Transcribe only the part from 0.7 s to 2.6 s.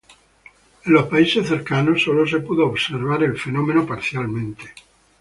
En los países cercanos, solo se